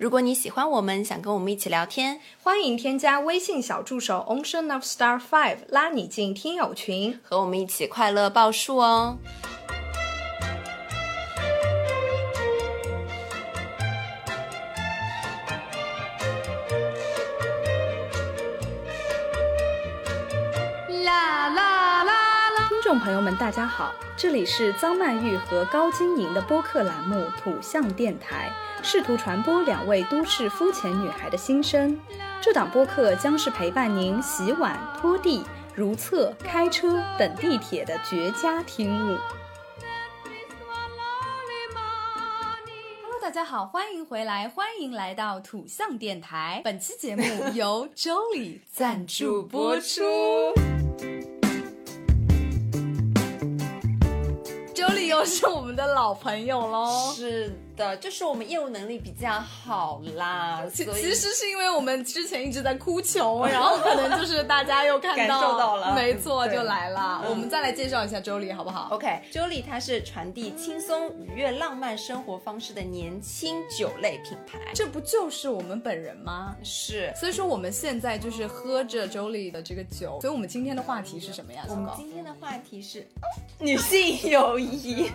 [0.00, 9.18] 如果你喜欢我们，想跟我们一起聊天，欢迎添加微信小助手 Ocean of Star Five，拉你进听友群，和我们一起快乐报数哦。
[22.90, 28.50] 众朋友们，大家好，这里是张曼玉和高晶莹的播客栏目《土象电台》。
[28.84, 31.96] 试图传播两位都市肤浅女孩的心声。
[32.40, 39.16] 这档播客将是陪伴您洗碗、拖地、如厕、开车、等地铁的绝佳听物。
[43.04, 46.60] Hello，大家好，欢迎回来，欢迎来到土象电台。
[46.64, 47.22] 本期节目
[47.54, 50.02] 由 Jolie 赞助播出。
[55.10, 57.12] 又是我们的老朋友喽。
[57.12, 57.52] 是。
[57.80, 60.62] 的，就是我们业务能力比较好啦。
[60.72, 67.24] 其其实是因为我们之前一直在哭穷， 然后可能就是大家又看到，受到了，没错，就来了。
[67.26, 74.58] 我们再来介绍一下周丽，好不好？OK，周丽她是传递轻松愉悦浪漫生活方式的年轻酒类品牌。
[74.74, 76.54] 这不就是我们本人吗？
[76.62, 77.10] 是。
[77.16, 80.18] 所以说我们现在就是喝着周丽的这个酒。
[80.20, 81.64] 所以我们今天的话题是什么呀？
[81.70, 83.08] 我们今天的话题是
[83.58, 85.10] 女性友谊。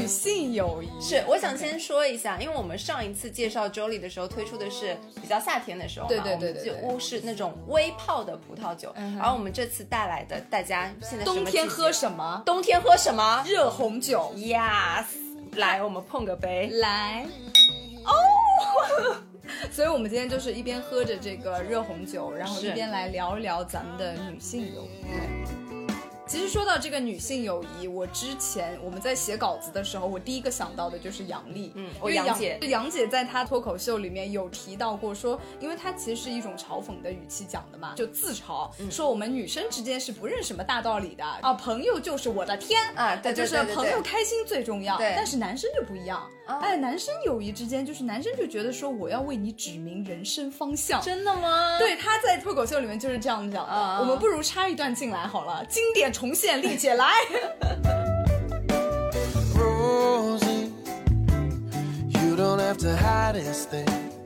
[0.00, 0.88] 女性友谊。
[1.00, 12.42] 是，我想先说一下，因为我们上一次介绍 Jolly 的时候推出的是比较夏天的时候，对对对对，就是那种微泡的葡萄酒，而我们这次带来的，大家现在冬天喝什么？
[12.46, 13.44] 冬天喝什么？
[13.46, 15.04] 热红酒，Yes，
[15.56, 17.26] 来，我们碰个杯，来，
[18.04, 18.12] 哦，
[19.70, 25.69] 所以我们今天就是一边喝着这个热红酒，然后一边来聊一聊咱们的女性友谊。
[26.30, 31.72] 其实说到这个女性友谊，我之前我们在写稿子的时候，我第一个想到的就是杨笠。
[31.74, 44.96] 嗯，我杨姐，杨姐在她脱口秀里面有提到过，说，因为她其实是一种嘲讽的语气讲的嘛，就自嘲，说我们女生之间是不认什么大道理的啊，朋友就是我的天啊，对就是朋友开心最重要。
[44.98, 51.02] 对，但是男生就不一样，哎，男生友谊之间就是男生就觉得说我要为你指明人生方向。
[51.02, 51.76] 真的吗？
[51.80, 53.98] 对，他在脱口秀里面就是这样讲的。
[53.98, 56.12] 我们不如插一段进来好了，经典。
[56.20, 57.14] 重现立起来。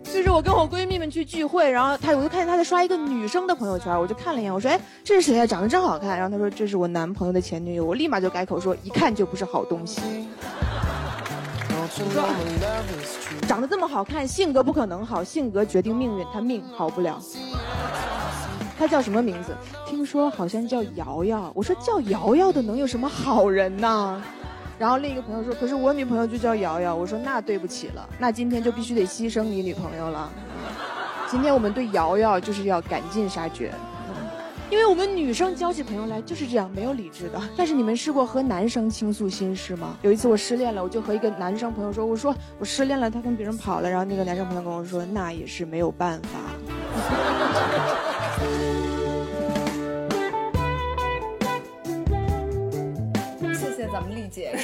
[0.05, 5.47] 所以说我跟我闺蜜们去聚会，然后她，我就看见她在刷一个女生的朋友圈，我就看了一眼，我说，哎，这是谁呀？
[5.47, 6.19] 长得真好看。
[6.19, 10.01] 然后她说这是我男朋友的前女友，我立马就改口说，一看就不是好东西。
[11.71, 17.21] 我说，长得这么好看，性格不可能好，性格决定命运，他命好不了。
[18.85, 19.57] 他叫什么名字？
[19.87, 21.51] 听说好像叫瑶瑶。
[21.55, 24.23] 我说叫瑶瑶的能有什么好人呢？
[24.79, 26.95] 然后另一个朋友说，可是我女朋友就叫瑶瑶。
[26.95, 30.31] 我说那对不起了，那今天就必须得牺牲你女朋友了。
[31.31, 33.73] 今天我们对瑶瑶就是要赶尽杀绝，
[34.71, 37.41] 因为我们女生交起朋友来就是这样，没有理智的。
[37.57, 39.97] 但是你们试过和男生倾诉心事吗？
[40.03, 43.89] 有一次我失恋了，我就和一个男生朋友说，我说我失恋了，他跟别人跑了。
[43.89, 46.39] 然后那个男生朋友跟我说，那也是没有办法。
[54.05, 54.55] 们丽姐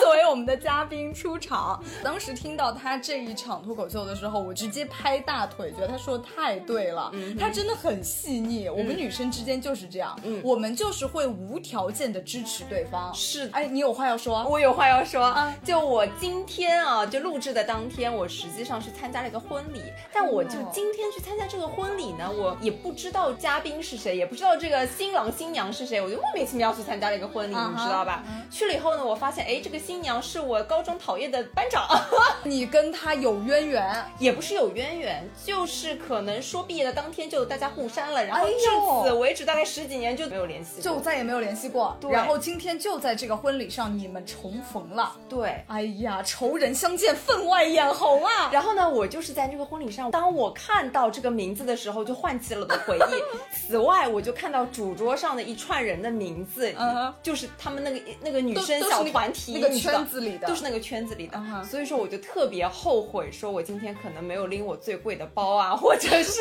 [0.00, 7.10] 作为我们的嘉宾出场，当时听到她这一场脱口秀的时候，我直接拍大腿，觉得她说的太对了。
[7.12, 8.68] 嗯，她真的很细腻。
[8.68, 13.12] 我们女生之间就是这样，嗯，我们就是会无条件的支持对方。
[13.14, 14.44] 是，哎，你有话要说？
[14.48, 15.54] 我有话要说啊！
[15.62, 19.82] 就我今天啊，就录制的当天，我实际上是参加了一个婚礼，
[20.12, 28.24] 但我就今天去参加这个婚礼呢，我也不知道嘉宾是谁，也不知道这个新郎新娘是谁，我就莫名其妙去参加了一个婚礼，你知道吧？
[28.50, 28.78] 去了。
[28.78, 31.86] 以后呢，我发现，哎，这个新娘是我高中讨厌的班长。
[32.44, 38.54] 你跟他有渊源，也不是有渊源，就是可能说毕业的当天就大家互删了，然后至
[39.02, 41.96] 此为止大概十几年就没有联系，就再也没有联系过。
[42.10, 45.16] 然后今天就在这个婚礼上，你们重逢了。
[45.28, 48.50] 对，哎呀，仇人相见分外眼红啊。
[48.52, 53.22] 然后呢，我就是在这个婚礼上，当我看到这个名字的时候，就唤起了我的回忆。
[53.66, 58.58] 此外，我就看到主桌上的一串人的名字，嗯，就是他们那个那个女。
[58.80, 66.40] 小团体那个圈子里的，都是那个圈子里的，所以说我就特别后悔，说我今天可能没有拎我最贵的包啊，或者是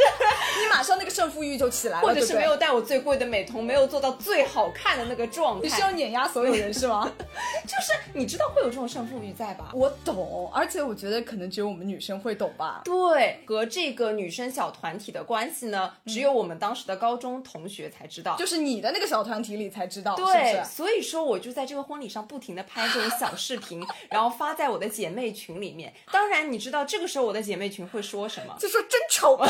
[0.60, 7.12] 你马上那个胜负欲就起来了，或者是没有带我最贵的美瞳，没有做到最好看的那个状态，你是要碾压所有人是吗？
[7.66, 9.72] 就是你知道会有这种胜负欲在吧？
[9.76, 12.82] 我懂，而且我觉得可能只有我们女生会懂吧。
[12.84, 22.58] 对，和这个女生小团体的关系呢，只有我们当时的高中同学才知道，就是你的那个小团体里才知道，对，所以说我就在这个婚礼上不停。
[22.58, 25.94] 的拍这种小视频，然后发在我的姐妹群里面。
[26.12, 28.56] 当然，你知道这个时候我的姐妹群会说什么？
[28.60, 29.48] 就说真丑 病，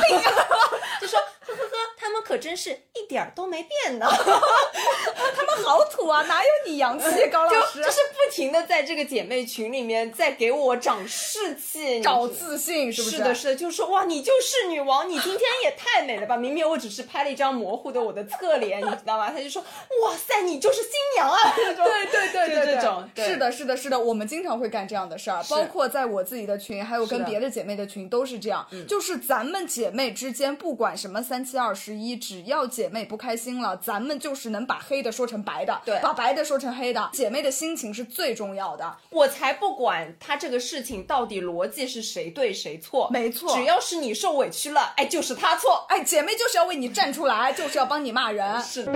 [0.99, 4.05] 就说呵呵呵，他们可真是一点儿都没变呢。
[5.35, 7.81] 他们好土啊，哪有你洋气，高老师？
[7.81, 13.17] 就是不停的在这个姐妹群里面在给我长士气，找自信，是不是？
[13.17, 16.35] 是的，是的，就是说哇，你就是女王，你今天也太美了吧！
[16.35, 19.31] 明明我只是拍了一张模糊的我的侧脸，你知道吗？
[19.31, 21.37] 他就说哇塞，你就是新娘啊！
[21.55, 38.97] 对对对对，这种是的，是的，是的，我们经常会干这样的事儿，包括在我自己的群，还有跟别的姐妹的群都是这样，就是咱们姐妹之间不管什么三七二十一，只要姐妹不开心了，咱们就是能把黑的说成白的，对，把白的说成黑的，姐妹的心情是最重要的。
[39.09, 48.91] 我才不管他这个事情到底逻辑是谁对谁错，没错，只要是你受委屈了，哎，就是他错，哎，姐妹就是要为你站出来，就是要帮你骂人，是的。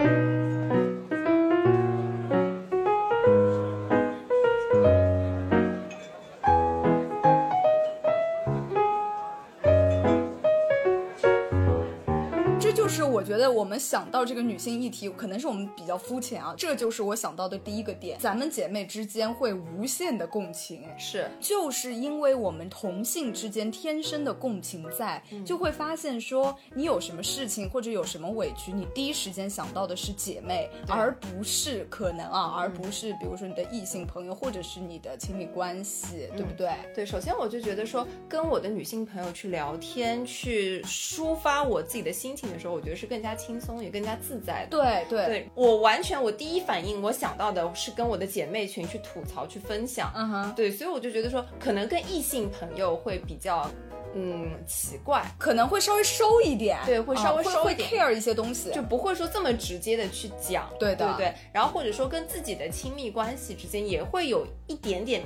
[13.32, 16.54] 觉得我们想到这个女性议题，可能是我们比较肤浅啊。
[16.58, 36.70] 这就是我想到的第一个点，咱们姐妹之间会无限的共情，是，就是因为我们同性之间天生的共情在，就会发现说你有什么事情或者有什么委屈，你第一时间想到的是姐妹，而不是可能啊，而不是比如说你的异性朋友或者是你的亲密关系，对不对？
[36.94, 43.08] 对，首先我就觉得说跟我的女性朋友去聊天，去抒发我自己的心情的时候，我觉得是。
[43.12, 44.66] 更加轻松，也更加自在。
[44.70, 50.12] 对对对，我完全，我第一反应我想到的是跟我的姐妹群去吐槽、去分享。
[50.16, 53.70] 嗯哼，对，所以我就觉得说，可能跟异性朋友会比较，
[54.14, 56.78] 嗯，奇怪，可能会稍微收一点。
[56.86, 60.70] 对，会稍微收一点，care 一些东西，就不会说这么直接的去讲。
[60.80, 61.36] 对的，对对。
[61.54, 65.22] 然后或者说跟自己的亲密关系之间也会有一点点。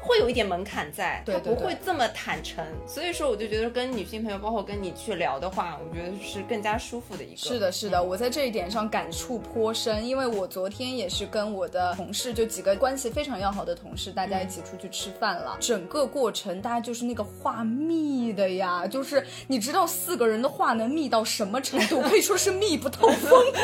[0.00, 7.36] 会有一点门槛在，他不会这么坦诚，所以说我就觉得跟女性朋友，包括跟你去聊的话，我觉得是更加舒服的一个。
[7.36, 15.58] 是的，是的，我在这一点上感触颇深，因为我昨天也是跟我的同事，就几个关系非常要好的同事，大家一起出去吃饭了。
[15.60, 22.00] 整个过程大家就是那个话密的呀，就是你知道四个人的话能密到什么程度？
[22.00, 23.44] 可以说是密不透风。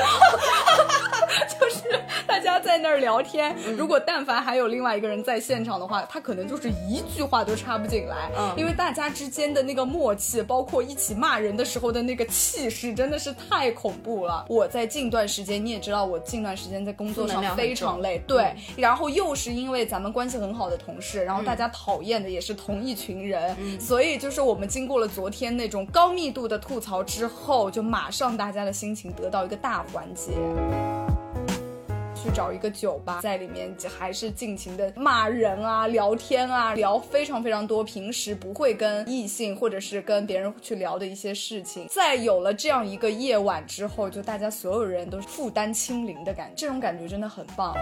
[1.58, 6.25] 就是大家在那儿聊天，如果但凡还有另外一个人在现场的话，他。
[6.26, 14.44] 可能就是一句话都插不进来，嗯，因为大家之间的那个默契，包括一起骂人的时候的那个气势，真的是太恐怖了。
[14.48, 30.32] 我在近段时间，你也知道，我近段时间在工作上非常累，对，然后又是因为咱们关系很好的同事，然后大家讨厌的也是同一群人，所以就是我们经过了昨天那种高密度的吐槽之后，就马上大家的心情得到一个大缓解。
[32.16, 41.86] 去找一个酒吧，在里面还是尽情的骂人啊、聊天啊，聊非常非常多平时不会跟异性或者是跟别人去聊的一些事情。
[41.88, 47.74] 在有了这样一个夜晚之后，就大家所有人都是负担清零的感觉，这种感觉真的很棒。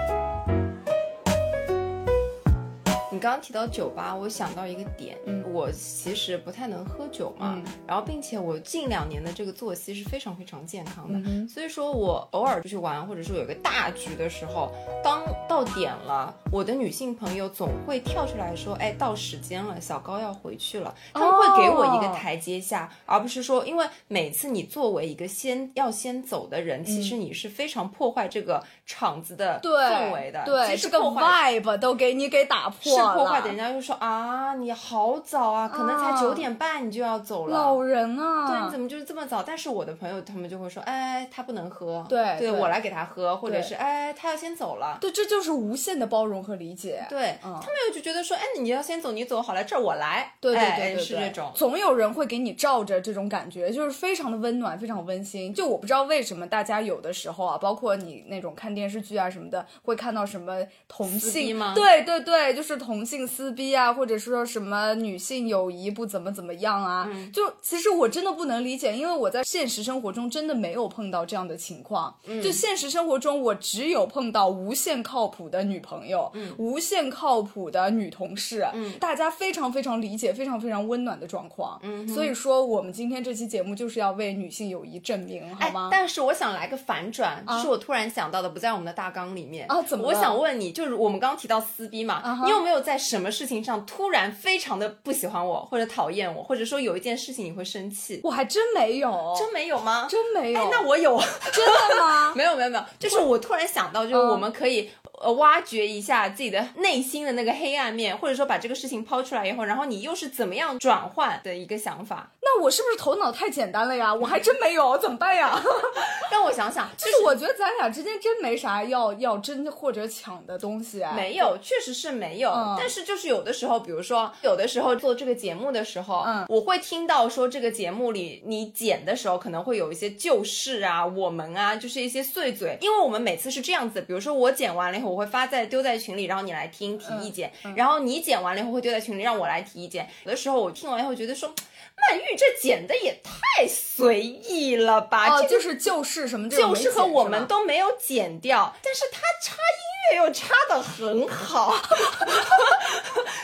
[3.25, 14.71] 你刚刚提到酒吧，我想到一个点，嗯，我其实不太能喝酒嘛，然后并且我近两年的这个作息是非常非常健康的，所以说我偶尔出去玩，或者说有个大局的时候，
[15.03, 33.14] 当到点了，我的女性朋友总会跳出来说，哎，到时间了，小高要回去了，他们会给我一个台阶下，而不是说，因为每次你作为一个先要先走的人，其实你是非常破坏这个场子的氛围的，对，这个 vibe 都给你给打破。
[33.15, 39.43] 破坏的，人家就说啊，你好早啊，可能才九点半你就要走了，老人啊，对，你怎么就是这么早？
[39.43, 55.53] 但是我的朋友他们就会说，哎，他不能喝，对，对我来给他喝，或者是哎，他要先走了，对，这就是无限的包容和理解，对，他们又就觉得说，哎，你要先走，你走好了，这儿我来，对对对对，是这种，总有人会给你罩着，这种感觉就是非常的温暖，非常温馨。
[55.55, 60.57] 就我不知道为什么大家有的时候啊，包括你那种看电视剧啊什么的，会看到什么
[60.89, 61.73] 同性吗？
[61.75, 63.65] 对对对，就是同性撕逼。
[63.75, 67.09] 啊，或者说什么女性友谊不怎么怎么样啊？
[67.33, 72.15] 就其实我真的不能理解，因为我在现实生活中真的没有碰到这样的情况。
[72.43, 78.67] 就现实生活中，我只有碰到无限靠谱的女朋友，无限靠谱的女同事，
[79.01, 81.81] 大家非常非常理解，非常非常温暖的状况。
[82.07, 85.89] 所以说，我们今天这期节目就是要为女性友谊证明，好吗？
[85.91, 89.83] 但是我想来个反转，就是我突然想到的，不在我们的大纲里面啊？
[89.83, 90.07] 怎么？
[90.07, 92.94] 我想问你，就是我们刚刚提到撕逼嘛，你有没有在？
[92.95, 98.21] 在什么事情上突然非常的不喜欢我，或者讨厌我，或者说有一件事情你会生气？
[98.23, 100.07] 我还真没有，真没有吗？
[100.09, 100.61] 真没有。
[100.61, 101.19] 哎，那我有，
[101.53, 102.33] 真的吗？
[102.39, 104.89] 没有没有没有，就是我突然想到，就是我们可以。
[105.21, 112.31] 呃，挖掘一下自己的内心的那个黑暗面，或者说把这个事情抛出来以后，然后你又是怎么样转换的一个想法？
[112.43, 114.13] 那我是不是头脑太简单了呀？
[114.13, 115.59] 我还真没有，怎么办呀？
[116.33, 121.13] 让我想想，就是我觉得咱俩之间真没啥要要争或者抢的东西啊。
[121.15, 122.53] 没有，确实是没有。
[122.77, 135.95] 但是就是有的时候，比如说有的时候做这个节目的时候，嗯，我会听到说这个节目里你剪的时候可能会有一些旧事啊，我们啊，就是一些碎嘴，因为我们每次是这样子，比如说我剪完了以后，我会发在丢在。
[136.05, 140.07] 群里，然后你来听提意见，然后你剪完了以后会丢在群里让我来提意见。
[140.25, 141.49] 有的时候我听完以后觉得说，
[141.97, 145.39] 曼玉这剪的也太随意了吧？
[145.39, 151.75] 哦，就是旧事什么旧事和我们都没有剪掉，但是他插音乐又插的很好，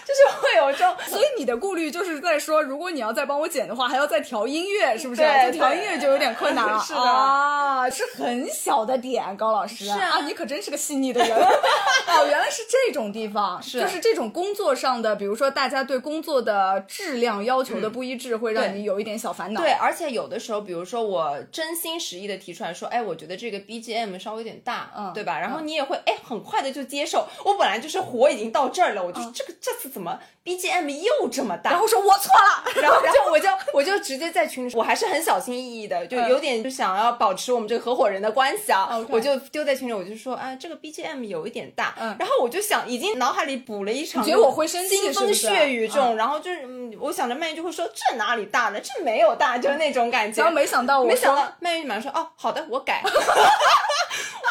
[0.04, 0.94] 就是会有这种。
[1.06, 5.22] 所以你的顾虑就是在说，如果你要再帮我剪的话，还要再调音乐，是不是？
[5.22, 6.80] 对，调音乐就有点困难了。
[6.80, 9.84] 是的啊，是很小的点，高老师。
[9.84, 11.36] 是啊，你可真是个细腻的人。
[11.38, 19.60] 哦，原来是这种地方，是就是这种工作上的，比如说大家对工作的质量要求的不一致，会让你有一点小烦恼。
[19.60, 25.38] 对，而且有的时候，比如说我真心实意的提出来说，哎，我觉得这个 BGM 稍微有点大，嗯，对吧？
[25.38, 27.26] 然后你也会哎很快的就接受。
[27.44, 31.70] 我本来就是火已经到这儿了，我就这个这次怎么 BGM 又这么大？
[31.70, 41.94] 然后说我错了， 然后然后我就我就直接在群里，我还是很小心翼翼的，就有点就想要保持我们这个合伙人的关系啊，我就丢在群里，我就说，啊，这个 BGM 有一点大。
[42.18, 46.66] 然后我就想，已经脑海里补了一场，觉得我会生气，腥风血雨这种，然后就是，
[46.98, 48.80] 我想着曼玉就会说这哪里大了？
[48.80, 50.42] 这没有大，就是那种感觉。
[50.42, 53.02] 然后没想到，没想到曼玉马上说，哦，好的，我改。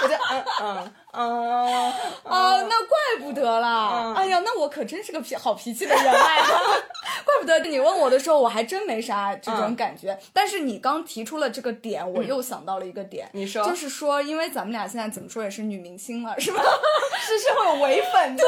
[0.01, 1.92] 我就嗯嗯嗯
[2.24, 4.13] 啊，那怪不得啦！
[4.16, 6.39] 哎呀，那我可真是个脾好脾气的人哎，
[7.25, 10.18] 怪不得你问我的时候，我还真没啥这种感觉。
[10.32, 13.28] 但是你刚提出了这个点，我又想到了一个点。
[13.34, 16.62] 你说，就是说，因为咱们俩现在怎么说也是女明星了，是吧？
[17.20, 18.46] 是是会有唯粉对。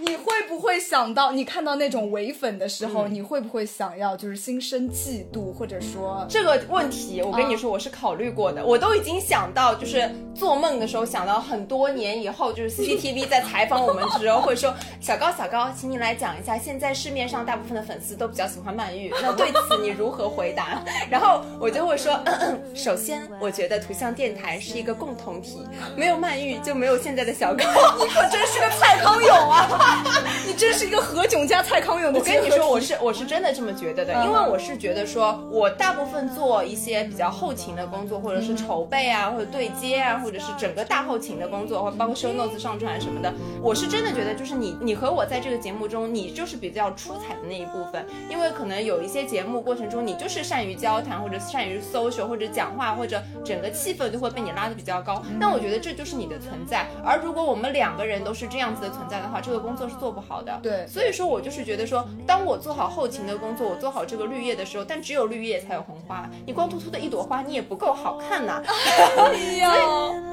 [0.00, 20.82] 你会不会想到，你看到那种唯粉的时候，你会不会想要就是心生嫉妒，或者说这个问题，我跟你说，我是考虑过的，我都已经想到，就是做梦的时候想到很多年以后，就是 CCTV 在采访我们的时候会说，小高小高，请你来讲一下，现在市面上大部分的粉丝都比较喜欢曼玉，那对此你如何回答？
[21.10, 22.18] 然后我就会说，
[22.74, 25.66] 首先我觉得图像电台是一个共同体，
[25.96, 27.64] 没有曼玉就没有现在的小高，
[27.98, 29.89] 你可真是个蔡康永啊！
[30.46, 43.32] 你真是一个何炅加蔡康永的我跟你说，我是我是真的这么觉得的，因为我是觉得说，我大部分做一些比较后勤的工作，或者是筹备啊，或者对接啊，或者是整个大后勤的工作，或包括 show notes 上传什么的，
[43.62, 55.22] 我是真的觉得，就是你你和我在这个节目中，你就是比较出彩的那一部分，因为可能有一些节目过程中，你就是善于交谈，或者善于 social，或者讲话，或者整个气氛就会被你拉的比较高。
[55.38, 56.86] 那我觉得这就是你的存在。
[57.04, 60.20] 而如果我们两个人都是这样子的存在的话，这个工作是做不。
[60.20, 68.62] 好的，对，所以说我就是觉得说，当我做好后勤的工作，我做好这个绿叶的时候，但只有绿叶才有红花，你光秃秃的一朵花，你也不够好看呐。
[69.16, 70.29] 哎呀。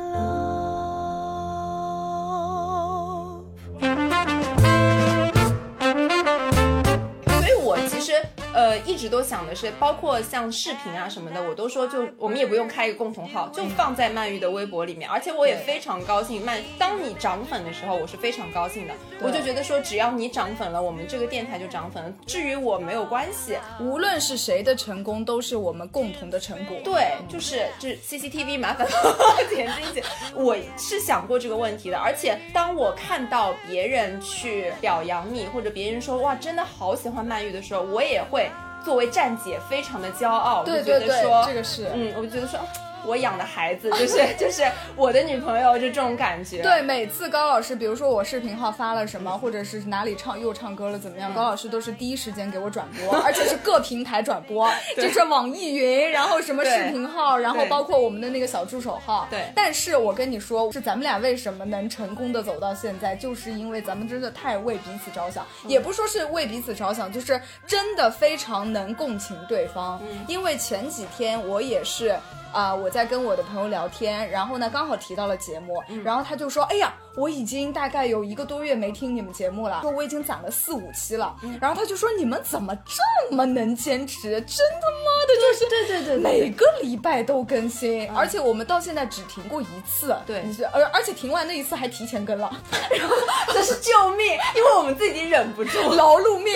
[8.88, 15.10] 一直都想的是，包括像视频啊什么的，我都说就我们也不用开一个共同号，就放在曼玉的微博里面。
[15.10, 18.94] 而且我也非常高兴，曼，当你涨粉的时候，我是非常高兴的。
[19.22, 22.14] 我就觉得说，只要你涨粉了，我们这个电台就涨粉了。
[22.26, 26.78] 至于我没有关系，无论是谁的成功，都是我们共同的成果。
[26.86, 28.88] 对，就是就是 CCTV 麻烦
[29.54, 30.04] 点进去。
[30.34, 38.50] 我是想过这个问题的，而且当我看到别人去表扬你，或者别人说哇真的好喜欢曼玉的时候，我也会。
[38.84, 42.60] 作为站姐，非常的骄傲，就觉得说这个是，嗯，我就觉得说。
[43.08, 44.64] 我养的孩子就是 就是
[44.96, 46.62] 我的女朋友，就这种感觉。
[46.62, 59.28] 对，每次高老师，比如说我视频号发了什么，或者是哪里唱又唱歌了怎么样，高老师都是第一时间给我转播， 而且是各平台转播，就是网易云，然后什么视频号，然后包括我们的那个小助手号。
[59.30, 59.46] 对。
[59.56, 70.02] 但是我跟你说，是咱们俩为什么能成功的走到现在，就是因为咱们真的太为彼此着想，也不说是为彼此着想，就是真的非常能共情对方。
[70.04, 70.26] 嗯。
[70.28, 72.16] 因为前几天我也是。
[72.54, 84.42] 啊，我在跟我的朋友聊天，然后呢，刚好提到了节目，然后他就说：“哎呀，我已经大概有一个多月没听你们节目了，说我已经攒了四五期了。”然后他就说：“你们怎么这么能坚持？
[84.42, 90.44] 真他妈的就是对对对对每个礼拜都更新，而且我们到现在只停过一次，对
[90.74, 92.52] 而而且停完那一次还提前更了，
[92.98, 93.16] 然后
[93.54, 95.78] 这是救命，因为我们自己忍不住。
[95.94, 96.56] 劳碌 命。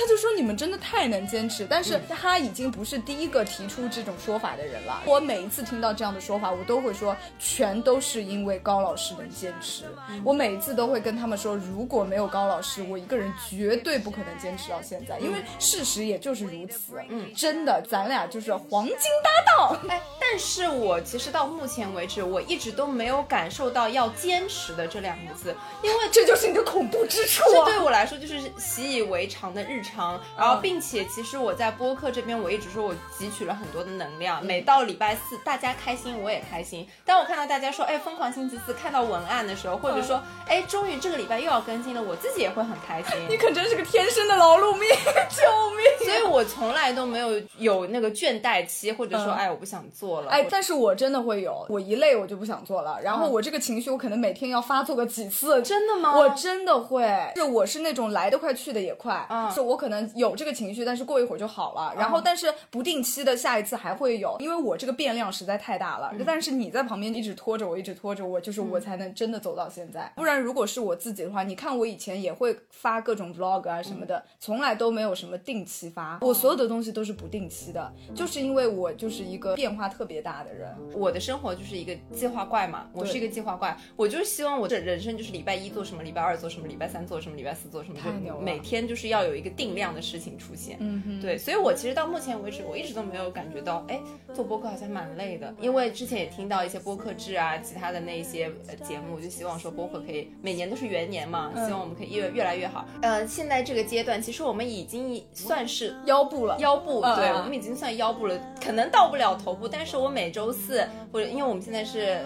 [0.00, 5.02] 他就说你们真的太能坚持，但是他已经不是第一个提出这种说法的人了。
[5.04, 9.84] 我每一次听到这样的说法，我都会说全都是因为高老师能坚持。
[10.24, 16.92] 我每一次都会跟他们说，如果没有高老师，我一个人绝对不可能坚持到现在，因为事实也就是如此。
[17.08, 19.78] 嗯，真的，咱俩就是黄金搭档。
[19.88, 27.64] 哎，但是我其实到目前为止，我一直都没有感受到要坚持的这两个字，因为 这就是你的恐怖之处这啊！
[27.64, 34.44] 对我来说就是习以为常的日常，然后嗯并且其实我在播客这边，我一直说我汲取了很多的能嗯量。
[34.44, 36.88] 每到礼拜四，大家开心我也开心。
[37.04, 43.18] 当我看到大家说，哎，疯狂星期四，看到文案的时候，或者说，哎，终于这个礼拜又要更新了，我自己也会很开心。
[43.28, 44.88] 你可真是个天生的劳碌命，
[45.30, 46.06] 救命！
[46.06, 50.30] 所以我从来都没有有那个倦怠期，或者说，嗯哎，我不想做了。
[50.30, 55.62] 哎但是我真的会有，我一累我就不想做了， 然后嗯我这个情绪我可能每天要发作个几次。
[55.62, 56.16] 真的吗？
[56.16, 66.12] 我真的会，是我是那种来得快去的也快，嗯是我可能有这个情绪，但是过一会儿就好了，然后但是不定期的下一次还会有，因为我这个变量实在太大了。
[66.26, 70.10] 但是你在旁边一直拖着我，一直拖着我，就是我才能真的走到现在。
[70.16, 80.74] 不然如果是我自己的话，你看我以前也会发各种 vlog 啊什么的，从来都没有什么定期发，我所有的东西都是不定期的，就是因为我就是一个变化特别大的人。
[80.94, 90.78] 我的生活就是一个计划怪嘛，我是一个计划怪，我就是希望我的人生就是礼拜一做什么，礼拜二做什么，礼拜三做什么，礼拜四做什么，就每天就是要有一个定量的事情出现。
[90.80, 94.00] 嗯哼，对，所以我其实到目前为止，我一直都没有感觉到，哎，
[94.32, 95.52] 做播客好像蛮累的。
[95.60, 102.86] 因为之前也听到一些播客制啊，其他的那一些呃节目，就希望说播客可以每年都是元年嘛，希望我们可以越越来越好。
[103.02, 112.18] 呃，现在这个阶段，其实我们已经算是腰部了，腰部，对、我们已经算腰部了，可能到不了头部，但是我每周四或者因为我们现在是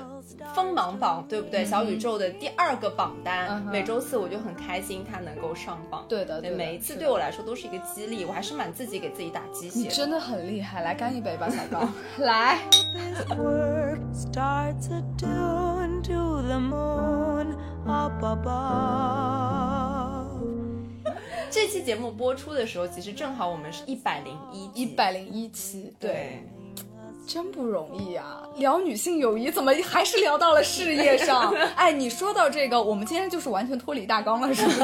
[0.55, 1.65] 锋芒榜，对不对？
[1.65, 6.05] 小宇宙的第二个榜单，嗯每周四我就很开心它能够上榜。
[6.09, 9.79] 对的，对，的每一次对我来说都是一个激励，我还是蛮自己给自己打鸡血。
[9.79, 11.89] 你真的很厉害，来干一杯吧，小高，
[12.25, 12.59] 来。
[21.53, 26.62] 这期节目播出的时候，其实正好我们是一百零一一百零一期，对，对。
[27.27, 28.43] 真不容易啊！
[28.57, 31.55] 聊女性友谊，怎么还是聊到了事业上？
[31.77, 34.79] 哎，你说到这个，我们今天就是完全脱离大纲了，是不是？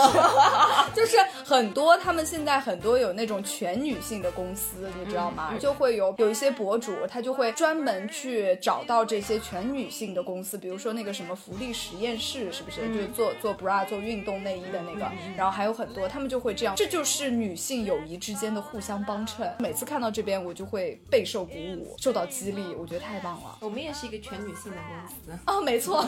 [0.94, 5.54] 就是很多他们现在很多有那种全女性的公司，你知道吗？
[5.58, 12.88] 就会有有一些博主，他就会专门去找到这些全女性的公司，比如说那个什么福利实验室，是不是？
[12.88, 19.52] 就是做做 bra 做运动内衣的那个，然后还有很多，他们就会这样，这就是女性友谊之间的互相帮衬。
[19.58, 23.56] 每次看到这边，我就会备受鼓舞，受到激励，我觉得太棒了。
[23.60, 25.38] 我们也是一个全女性的公司。
[25.46, 26.06] 哦，没错，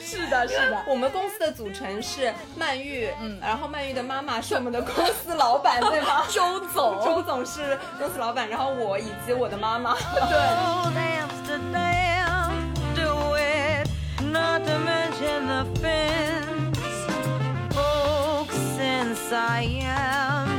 [0.00, 0.82] 是的，是的。
[0.88, 6.24] 我们公司的组成是曼玉，嗯，然后曼玉的妈妈是我们的公司老板，对吗？
[6.28, 9.96] 周总，周总是公司老板，然后我以及我的妈妈。
[14.22, 16.78] Not to mention the fence.
[17.74, 20.49] Folks in Siam, do it.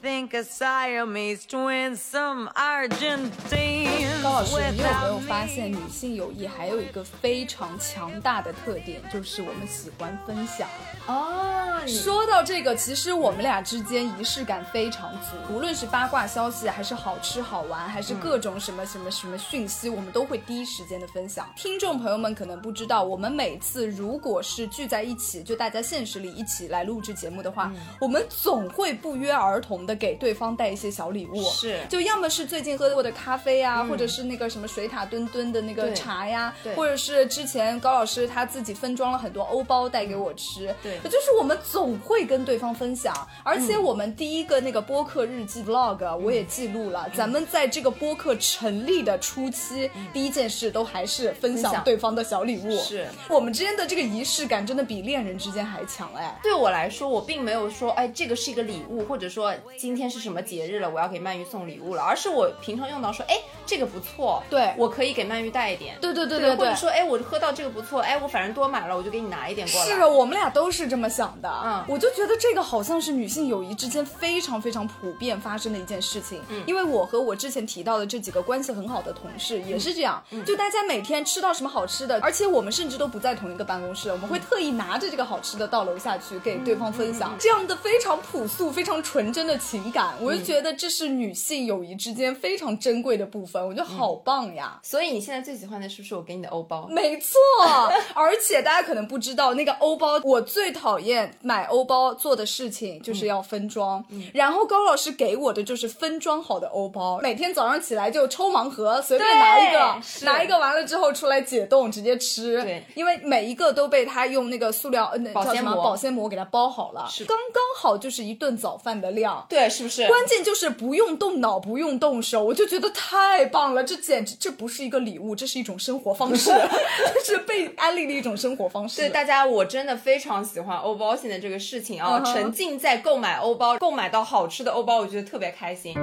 [0.00, 4.22] Think of Siamese twins, some Argentines.
[4.22, 10.68] 高老师，你有没有发现女性友谊还有一个非常强大的特点，就是我们喜欢分享。
[11.08, 21.48] 哦，你说到这个，其实我们俩之间仪式感非常足，无论是八卦消息，还是好吃好玩，还是各种什么什么什么讯息，我们都会第一时间的分享。
[21.56, 31.80] 听众朋友们可能不知道，我们每次如果是聚在一起，就大家现实里一起来录制节目的话，我们总会不约而同的给对方带一些小礼物，是。
[31.88, 36.74] 就要么是最近喝过的咖啡啊，或者是那个什么水塔墩墩的那个茶呀，对。
[36.74, 40.98] 或者是之前高老师他自己分装了很多欧包带给我吃，对。
[41.04, 53.08] 就是我们总会跟对方分享，而且我们第一个那个播客日记 vlog 我也记录了，咱们在这个播客成立的初期，第一件事都还是分享对方的小礼物，是。
[53.30, 56.38] 我们之间的这个仪式感真的比恋人之间还强哎。
[56.42, 69.86] 对我来说，我并没有说，哎，这个是一个礼物，或者说今天是什么节日了，我要给曼玉送礼物了，而是我平常用到说，哎，这个不错，对我可以给曼玉带一点，对对对对对对，或者说，哎，我喝到这个不错，哎，我反正多买了，我就给你拿一点过来。
[69.86, 71.48] 是啊，我们俩都是这么想的。
[71.64, 76.42] 嗯我就觉得这个好像是女性友谊之间非常非常普遍发生的一件事情。
[76.48, 90.14] 嗯，因为我和我之前提到的这几个关系很好的同事也是这样，嗯就大家每天吃到什么好吃的，而且我们甚至都不在同一个办公室，我们会特意拿着这个好吃的到楼下去给对方分享，这样的非常朴素、非常纯真的情感。
[90.20, 94.80] 我就觉得这是女性友谊之间非常珍贵的部分，我觉得好棒呀。
[94.82, 96.86] 所以你现在最喜欢的是不是我给你的欧包？
[96.88, 97.38] 没错，
[98.14, 104.02] 而且大家可能不知道，那个欧包，我最讨厌买欧包做的事情就是要分装。
[104.32, 112.62] 然后高老师给我的就是分装好的欧包，每天早上起来就抽盲盒，随便拿一个，拿一个完了之后出来解冻直接吃。
[112.62, 119.44] 对因为每一个都被他用那个塑料保鲜膜保鲜膜给它包好了，是刚刚好就是一顿早饭的量。
[119.48, 120.06] 对，是不是？
[120.06, 123.82] 关键就是不用动脑，不用动手，我就觉得太棒了。
[123.82, 126.50] 这简直这不是一个礼物，这是一种生活方式，
[127.24, 129.00] 这是被安利的一种生活方式。
[129.00, 135.94] 对大家，我真的非常喜欢欧包现在这个事情啊沉浸在购买欧包，购买到好吃的欧包，我觉得特别开心。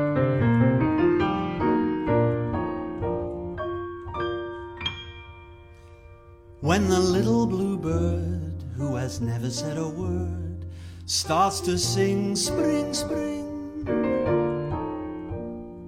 [6.62, 10.66] When the little bluebird, who has never said a word,
[11.06, 13.45] starts to sing spring, spring.
[13.86, 14.15] thank you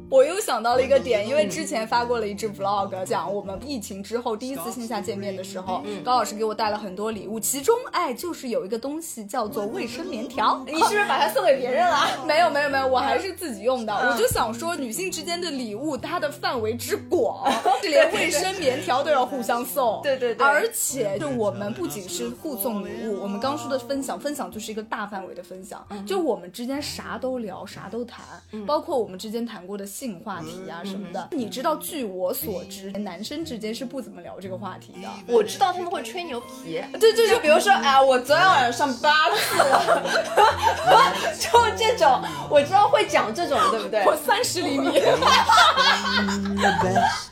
[0.10, 12.26] 我又想到了一个点，因为之前发过了一支 vlog，讲我们疫情之后第一次线下见面的时候，高老师给我带了很多礼物，其中哎就是有一个东西叫做卫生棉条，你是不是把它送给别人了？
[12.26, 13.94] 没有没有没有，我还是自己用的。
[13.94, 20.02] 我就想说，女性之间的礼物它的范围之广，是连卫生棉条都要互相送。
[20.02, 20.48] 对对对。
[20.48, 28.24] 而且就我们不仅是互送礼物，我们刚说的分享，分享就是一个大范围的分享，就我们之间啥都聊，啥都谈，
[28.66, 31.28] 包括我们之间谈过的性话题啊什么的。
[31.32, 35.10] 你知道，据我所知，男生之间是不怎么聊这个话题的。
[35.26, 40.14] 我知道他们会吹牛皮，对对就比如说，哎，我昨天晚上上八次了，
[41.40, 44.06] 就这种，我知道会讲这种，对不对？
[44.06, 44.92] 我三十厘米。
[44.92, 47.32] the best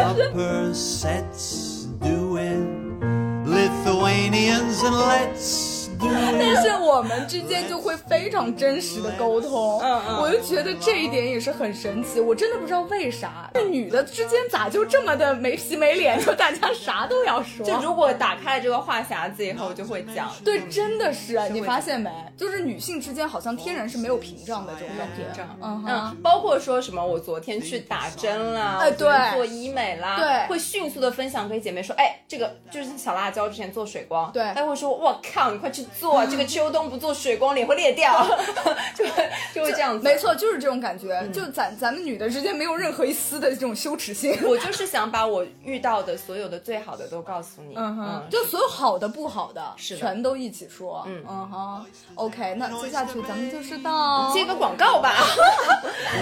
[0.00, 3.00] upper sets doing
[3.44, 5.65] Lithuanians and let's
[6.38, 17.64] 但是我们之间就会非常真实的沟通，嗯嗯我就觉得这一点也是很神奇，我真的不知道为啥，这女的之间咋就这么的没皮没脸，就大家啥都要说。
[17.66, 20.30] 就如果打开了这个话匣子以后，就会讲。
[20.44, 22.10] 对，真的是，你发现没？
[22.36, 25.24] 就是女性之间好像天然是没有屏障的这种感觉。
[25.62, 38.26] 嗯嗯，包括说什么，我昨天去打针啦，哎对做医美啦，对会迅速的分享给姐妹说，哎，这个就是小辣椒之前做水光，对她会说，我靠，你快去做，这个秋冬不做水光脸会裂掉，
[38.94, 40.16] 就会就会这样子，没。
[40.18, 41.26] 错，就是这种感觉。
[41.32, 44.36] 就咱咱们女的之间没有任何一丝的这种羞耻心。
[44.44, 51.04] 我就是想把我遇到的所有的最好的都告诉你，嗯哼，就所有好的不好的，是的全都一起说。
[51.06, 55.12] 嗯嗯哼，OK，那接下去咱们就是到接个广告吧。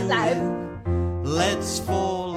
[0.08, 0.34] 来
[1.24, 2.33] Let's fall.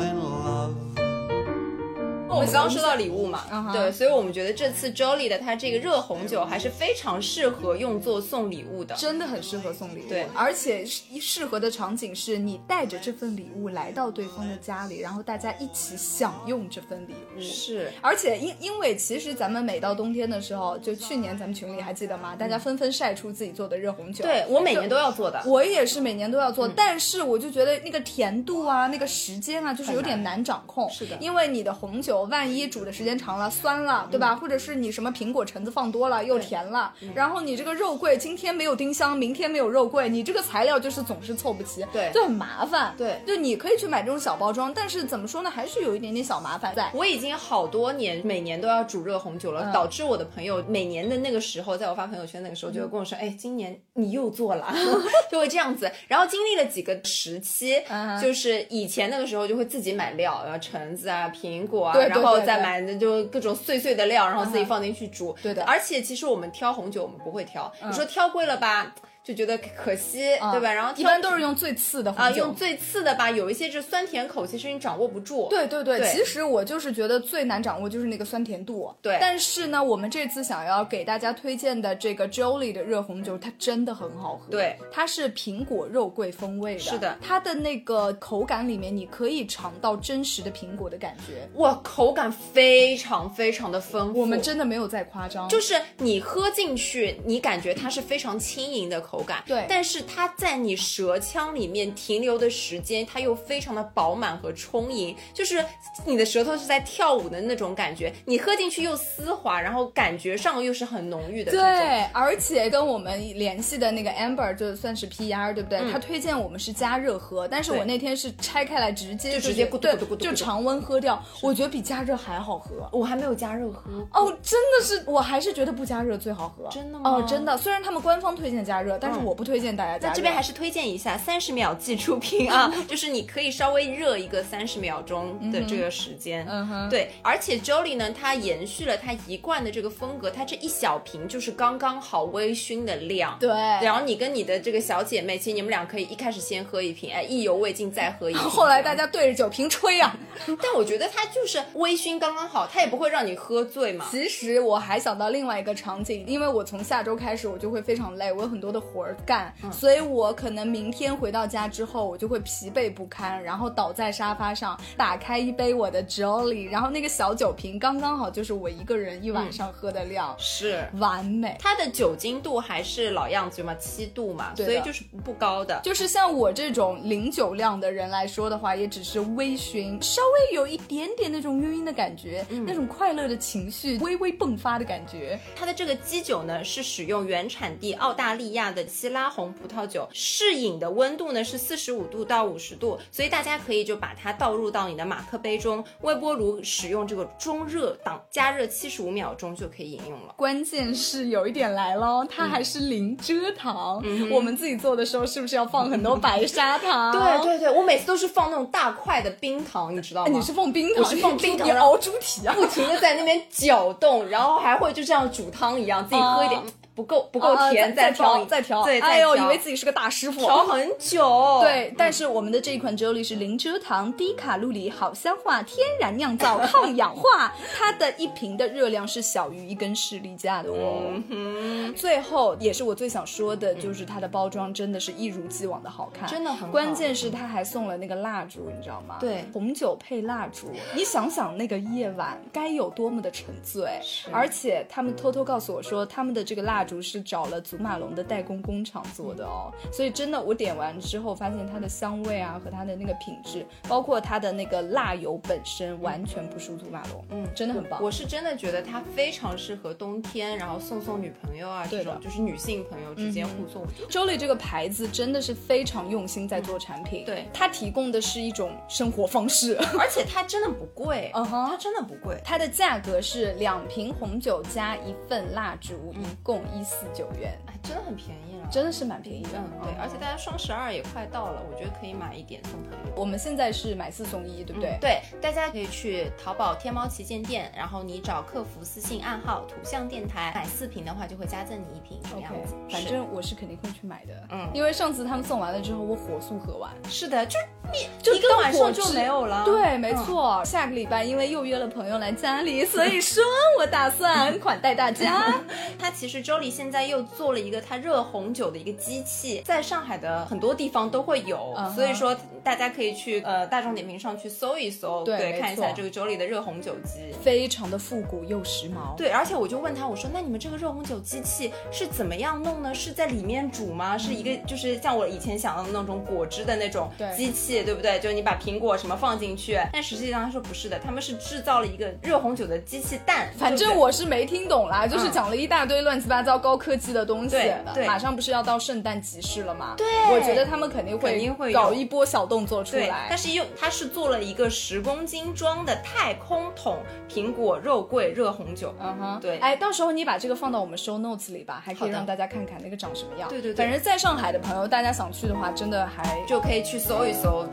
[2.29, 8.95] 我们刚刚说到礼物嘛对，所以我们觉得这次 Jolly 的它这个热红酒还是非常适合用作送礼物的。
[8.95, 17.41] 真的很适合送礼物，对而且适适合的场景是你带着这份礼物来到对方的家里，然后大家一起享用这份礼物。
[17.41, 22.35] 是，而且因因为其实咱们每到冬天的时候，就去年咱们群里还记得吗？
[22.35, 24.23] 大家纷纷晒出自己做的热红酒。
[24.23, 25.41] 对我每年都要做的。
[25.45, 30.89] 我也是每年都要做，但是我就觉得那个甜度啊，那个时间啊，就是有点难掌控。
[30.89, 34.35] 是的因为你的红酒万一煮的时间长了酸了，对吧？
[34.35, 42.93] 或者是你什么苹果橙子放多了又甜了，然后你这个肉桂今天没有丁香，明天没有肉桂，你这个材料就是总是凑不齐，对就很麻烦。
[42.97, 46.91] 对就你可以去买这种小包装，但是怎么说呢，还是有一点点小麻烦在。
[46.93, 54.73] 我已经好多年每年都要煮热红酒了，嗯导致我的朋友每年的那个时候，在我发朋友圈那个时候，就会跟我说：“哎，今年你又做了。
[55.31, 55.91] ”就会这样子。
[56.07, 65.35] 然后经历了几个时期，嗯就是以前那个时候就会自己买料，然后橙子啊、苹果啊，然后再买那就各种碎碎的料，然后自己放进去煮。
[65.41, 65.63] 对的。
[65.63, 68.93] 而且其实我们挑红酒，我们不会挑，你说挑贵了吧，
[69.27, 70.19] 就觉得可惜，
[70.53, 70.71] 对吧？
[70.71, 72.37] 然后嗯一般都是用最次的红啊，酒。
[72.37, 75.47] 用最次的吧，有一些是酸甜口，其实你掌握不住。
[75.49, 78.89] 对对对，对其实我就是觉得最难掌握就是那个酸甜度。
[79.01, 84.49] 对但是呢，我们这次想要给大家推荐的这个 Jolly 的热红酒，它真的很好喝。
[84.49, 86.79] 对，它是苹果肉桂风味的。
[86.79, 91.45] 是的它的那个口感里面，你可以尝到真实的苹果的感觉。
[91.55, 94.21] 哇，口感非常非常的丰富。
[94.21, 105.63] 我们真的没有在夸张，就是你喝进去，你感觉它是非常轻盈的口感，对但是它在你舌腔里面停留的时间，它又非常的饱满和充盈，就是
[106.05, 111.51] 你的舌头是在跳舞的那种感觉，你喝进去又丝滑，然后感觉上又是很浓郁的。
[111.51, 115.91] 对，而且跟我们联系的那个 Amber 就算是 PR，对不对？
[115.91, 122.89] 他推荐我们是加热喝，但是我那天是拆开来直接就直接咕嘟咕嘟咕嘟就常温喝掉，我觉得比加热还好喝。
[122.91, 123.91] 我还没有加热喝。
[124.13, 126.67] 哦，真的是，我还是觉得不加热最好喝。
[126.69, 127.57] 真的吗哦，真的。
[127.57, 130.07] 虽然他们官方推荐加热，但但是我不推荐大家加热。
[130.09, 136.45] 那这边还是推荐一下三十秒即出品啊， 就是你可以稍微热一个三十秒钟的这个时间。
[136.49, 143.37] 嗯哼，对，而且 Jolly 呢，它延续了它一贯的这个风格，它这一小瓶就是刚刚好微醺的量。
[143.39, 148.41] 对然后你跟你的这个小姐妹，其实你们俩可以一开始先喝一瓶，哎，意犹未尽再喝一瓶。
[148.43, 150.15] 后来大家对着酒瓶吹啊。
[150.61, 154.05] 但我觉得它就是微醺刚刚好，它也不会让你喝醉嘛。
[154.11, 170.87] 其实我还想到另外一个场景，因为我从下周开始我就会非常累，我有很多的活儿干，所以我可能明天回到家之后，我就会疲惫不堪，然后倒在沙发上，打开一杯我的 Jolly，然后那个小酒瓶刚刚好就是我一个人一晚上喝的量，是。
[170.93, 171.55] 完美。
[171.59, 175.79] 它的酒精度还是老样子嘛，七度嘛，所以就是不高的。
[175.83, 185.39] 就是像我这种零酒量的人来说的话，也只是微醺，稍微有一点点那种晕晕的感觉，那种快乐的情绪微微迸发的感觉。
[185.55, 200.33] 它的这个基酒呢是使用原产地澳大利亚的希拉红葡萄酒，适饮的温度呢是四十五度到五十度，所以大家可以就把它倒入到你的马克杯中，微波炉使用这个中热档加热七十五秒钟就可以饮用了。
[200.37, 204.01] 关键是有一点来喽，它还是零蔗糖。
[204.31, 207.11] 我们自己做的时候是不是要放很多白砂糖？
[207.13, 210.27] 对对对，我每次都是放那种大块的冰糖，你知道吗？
[210.29, 212.53] 哎，你是放冰糖，我是放冰糖你熬猪蹄啊？
[212.53, 216.61] 不停的在那边搅动，然后还会就这样煮汤一样，自己喝一点，
[216.97, 221.59] 不够不够啊甜，再调再调，对，哎呦，以为自己是个大师傅，调很久。
[221.61, 231.03] 对，但是我们的这一款 Jolly 是零蔗糖、低卡路里、好消化、天然酿造、抗氧化，它的一瓶的热量是小于一根士力架的哦。
[231.29, 239.17] 嗯最后也是我最想说的，就是它的包装真的是一如既往的好看，真的很关键是它还送了那个蜡烛，你知道吗？
[239.19, 243.87] 对红酒配蜡烛，你想想那个夜晚该有多么的沉醉。
[244.31, 258.01] 而且他们偷偷告诉我说，他们的这个蜡烛是找了祖马龙的代工工厂做的哦，所以真的我点完之后发现它的香味啊和它的那个品质，包括它的那个蜡油本身完全不输祖马龙，嗯，真的很棒。
[258.01, 263.81] 我是真的觉得它非常适合冬天，然后送送女朋友啊这种，就是女性朋友之间互送。
[263.81, 267.45] 我觉得 Jolly 这个牌子真的是非常用心在做产品，对。
[267.53, 269.75] 它提供的是一种生活方式。
[269.99, 272.39] 而且它真的不贵，嗯哼它真的不贵。
[272.43, 278.67] 它的价格是两瓶红酒加一份蜡烛，一共一四九元，哎，真的很便宜了。
[278.69, 279.51] 真的是蛮便宜的。
[279.55, 283.13] 嗯，对，而且大家双十二也快到了，我觉得可以买一点送朋友。
[283.15, 284.97] 我们现在是买四送一，对不对？
[284.99, 292.75] 对，大家可以去淘宝、天猫旗舰店，然后你找客服私信暗号“图像电台”，买四瓶的话就会加赠你一瓶，这个样子。
[292.89, 299.63] 反正我是肯定会去买的，嗯因为上次他们送完了之后，我火速喝完，是的，就是你就一个晚上就没有了。
[299.63, 300.63] 对，没嗯错。
[300.65, 303.41] 下个礼拜因为又约了朋友来家里，所以说
[303.79, 305.53] 我打算 款待大家。
[305.97, 317.33] 他其实现在又做了一个它热红酒的一个机器，在上海的很多地方都会有所以说大家可以去呃大众点评上去搜一搜，对看一下这个 Jolly 的热红酒机。
[317.41, 319.15] 非常的复古又时髦。
[319.15, 322.93] 对，而且我就问他，我说那你们这个热红酒机器是怎么样弄呢？
[322.93, 324.17] 是在里面煮吗？
[324.17, 328.19] 是一个就是像我以前想到的那种果汁的那种机器，对不对？
[328.19, 333.49] 就是你把苹果什么放进去，但实际上他说不是的，他们是制造了一个热红酒的机器蛋。
[333.57, 337.75] 反正我是没听懂啦，就是讲了一大堆乱七八糟高科技的东西对。
[337.95, 339.95] 对马上不是要到圣诞集市了吗？
[339.97, 343.35] 对我觉得他们肯定会肯定会搞一波小动作出对，来但。
[343.35, 348.93] 是又它是做了一个十公斤装的太空桶苹果肉桂热红酒。
[348.99, 353.49] 嗯哼，对哎，到时候你把这个放到我们 show notes 里吧，还可以让大家看看那个长什么样。
[353.49, 357.65] 对对对反正在上海的朋友，大家想去的话，真的还就可以去搜一搜。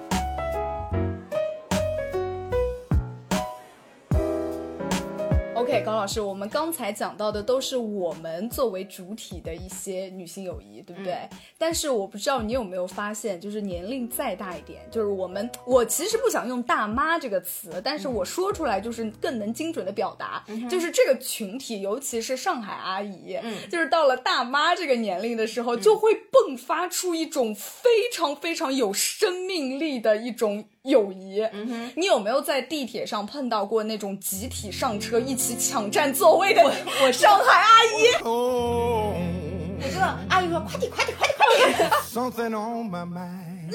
[5.75, 11.29] OK，高老师，我们刚才讲到的都是我们作为主体的一些女性友谊，对不对？
[11.59, 23.37] 但是我不知道你有没有发现，就是年龄再大一点，就是我们，我其实不想用“大妈”这个词，但是我说出来就是更能精准的表达，就是这个群体，尤其是上海阿姨，
[23.69, 31.43] 就是到了大妈这个年龄的时候，就会迸发出一种非常非常有生命力的一种友谊。
[31.53, 36.63] 嗯你有没有在地铁上碰到过那种集体上车一起抢占座位的
[37.03, 43.71] 我上海阿姨？Oh, 我知道，阿姨说快点快点快点快点，something on my mind.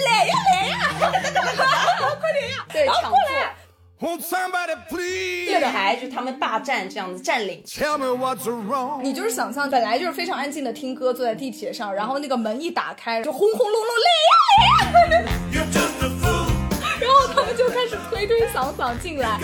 [2.71, 3.17] 对，抢座。
[4.01, 7.61] Won't somebody 这 please 个还就他们霸占这样子占领。
[7.65, 9.01] tell me what's wrong?
[9.01, 15.88] 你就是想象，本来就是非常安静的听歌，坐在地铁上，然后那个门一打开，就轰轰隆隆，来呀来呀，
[17.53, 19.39] 就开始推推搡搡进来。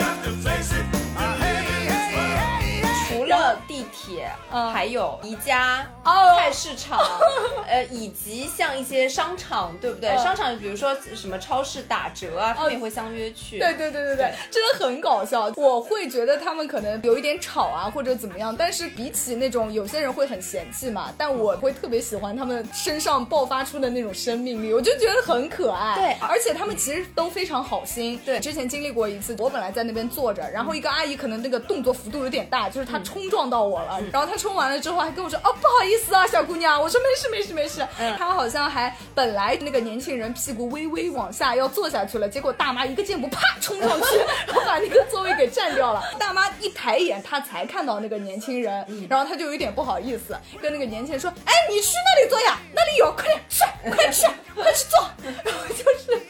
[3.25, 6.99] 除了地铁，嗯还有宜家、哦菜市场，
[7.67, 10.09] 呃，以及像一些商场，对不对？
[10.11, 13.59] 嗯商场比如说什么超市打折啊，他们也会相约去。
[13.59, 15.51] 对对对对对，真的很搞笑。
[15.55, 25.95] 我会觉得他们可能有一点吵啊，或者怎么样，但是比起那种有些人会很嫌弃嘛，但我会特别喜欢他们身上爆发出的那种生命力，我就觉得很可爱。
[25.95, 28.19] 对而且他们其实都非常好心。
[28.25, 46.03] 对之前经历过一次，我本来在那边坐着，然后一个阿姨可能那个动作幅度有点大，就是她冲撞到我了，然后他冲完了之后还跟我说：“哦，不好意思啊，小姑娘。”我说：“没事没事没事。”嗯她好像还本来那个年轻人屁股微微往下要坐下去了，结果大妈一个箭步啪冲上去， 然后把那个座位给占掉了。
[46.19, 55.09] 大妈一抬眼，她才看到那个年轻人，然后她就有点不好意思，跟那个年轻人说：“哎，你去那里坐呀，那里有，快点去，快去，快去坐。”
[55.43, 56.21] 然后就是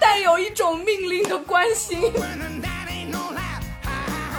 [0.00, 2.12] 带有一种命令的关心。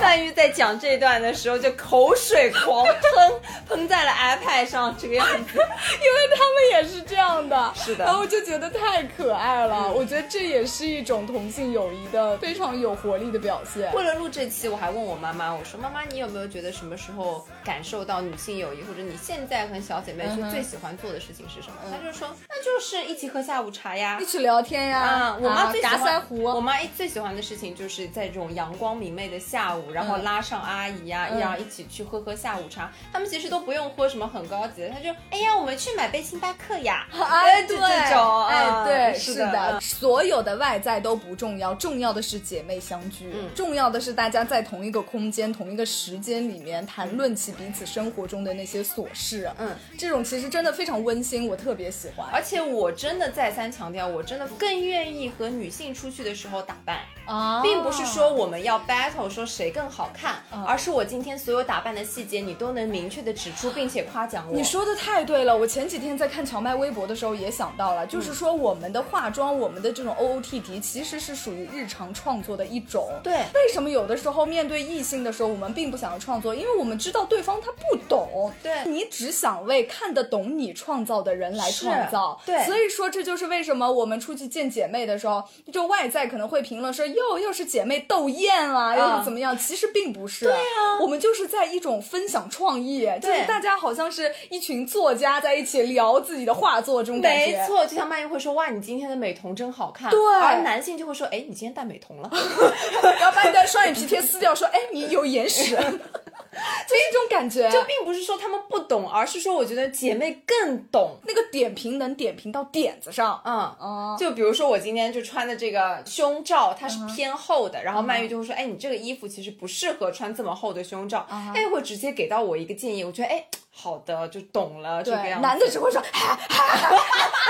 [0.03, 3.39] 范玉在讲这段的时候，就口水狂喷，
[3.69, 5.53] 喷在了 iPad 上，这个样子。
[5.55, 9.89] 因为他们也是这样的，是的然后我就觉得太可爱了。
[9.93, 13.89] 我觉得这也是一种同性友谊的非常有活力的表现。
[13.93, 21.75] 为了录这期，我还问我妈妈，我说妈妈，你有没有觉得什么时候感受到女性友谊，或者你现在和小姐妹是最喜欢做的事情是什么？
[21.89, 24.25] 她就说，那就是一起喝下午茶呀一。
[24.25, 30.23] 起聊天呀，啊，我妈最喜嘎欢我妈一最喜欢的事情就是在这种阳光明媚的下午，然后嗯。
[30.23, 31.39] 拉上阿姨呀、嗯。
[31.39, 32.91] 然后一起去喝喝下午茶。
[33.11, 43.49] 他们其实都不用喝什么很高级的，他就哎呀，我们去买杯星巴克呀， 哎，就对，这种，哎，嗯对，是是的，所有的外在都不重要，重要的是姐妹相聚，嗯。
[43.53, 52.27] 重要的是大家在同一个空间、同一个时间里面谈论起彼此生活中的那些琐事，嗯，这种其实真的非常温馨，我特别喜欢。
[52.31, 56.99] 而且我真的再三强调，我真的更愿意和女性出去的时候打扮。
[57.25, 64.55] 啊并不是说我们要 battle 说谁更好看，嗯而是我今天所有打扮的细节你都能明确的指出，并且夸奖我。
[64.55, 73.09] 你说的太对了，我前几天在看荞麦微博的时候也想到了，就是说我们的化妆，我们的这种 OOTD 其实是属于日常创作的一种。
[73.23, 76.53] 对为什么有的时候面对异性的时候，我们并不想要创作？
[76.53, 82.39] 因为我们知道对方他不懂，对你只想为看得懂你创造的人来创造。
[82.45, 89.57] 对所以说这就是为什么我们出去见姐妹的时候，就外在可能会评论说哟又是姐妹斗艳啊，又是怎么样？
[89.57, 90.45] 其实并不是。
[90.45, 97.57] 对啊，我们就是在一种分享创意，就是大家好像是一群作家在一起聊自己的画作这种感觉。
[97.57, 100.09] 没错，就像曼玉会说哇，你今天的美瞳真好看。
[100.11, 102.29] 对而男性就会说，哎，你今天戴美瞳了。
[103.19, 107.69] 然后把你的双眼皮贴撕掉，说哎你有眼屎， 就一种感觉。
[107.69, 111.17] 就并不是说他们不懂，而是说我觉得姐妹更懂。
[111.25, 113.41] 那个点评能点评到点子上。
[113.45, 125.47] 嗯，哦就比如说我今天就穿的这个胸罩，它是偏厚的，然后曼玉就会说，哎，你这个衣服其实不适合穿这么厚的胸罩，哎，会直接给到我一个建议，我觉得哎， 好的，就懂了这个对，样子。
[125.47, 126.95] 男的只会说，哈哈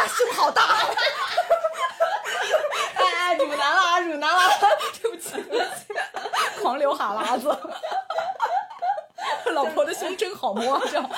[0.07, 0.61] 胸好大。
[2.95, 4.39] 哎哎，乳男了啊，乳男了，
[5.01, 7.49] 对不起，对不起，狂流哈喇子。
[9.51, 11.09] 老婆的胸真好摸，这样。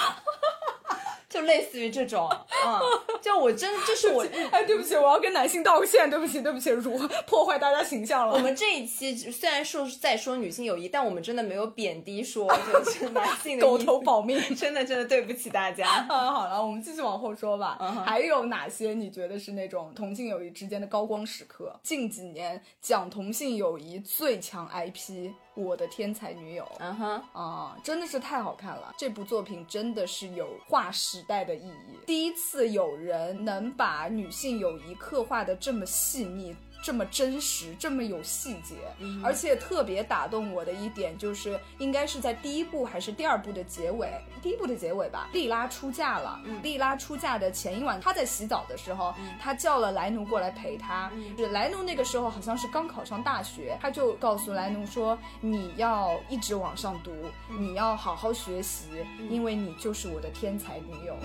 [1.36, 2.30] 就类似于这种，
[2.65, 2.80] 嗯，
[3.21, 4.26] 就我真就是我。
[4.52, 8.34] 哎，对不起，我要跟男性道个歉，对不起，对不起，如破坏大家形象了。
[8.34, 14.39] 我们这一期虽然说是在说女性友谊，但我们真的没有贬低说 就是男性的狗头保命。
[14.56, 15.86] 真的真的对不起大家。
[16.08, 17.78] 啊，好了，我们继续往后说吧。
[18.06, 21.78] 还有哪些你觉得是那种同性友谊之间的高光时刻？
[21.84, 24.93] 近几年讲同性友谊最强 IP，
[25.55, 28.93] 《我的天才女友》嗯哼，啊，真的是太好看了！
[28.97, 31.99] 这部作品真的是有划时代的意义。
[32.05, 36.55] 第一次有人能把女性友谊刻画的这么细腻。
[36.86, 38.76] 这么真实，这么有细节，
[39.24, 45.28] 而且特别打动我的一点就是，应该是在第一部还是第二部的结尾，第一部的结尾吧。
[45.34, 51.12] 莉拉出嫁了，莉拉出嫁的前一晚，她在洗澡的时候，她叫了莱奴过来陪她。
[51.36, 57.12] 是莱奴那个时候好像是刚考上大学，他就告诉莱奴说：“你要一直往上读，
[57.50, 58.86] 你要好好学习，
[59.28, 61.17] 因为你就是我的天才女友。”